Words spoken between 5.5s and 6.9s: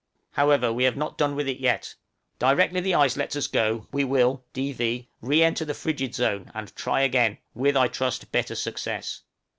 the frigid zone, and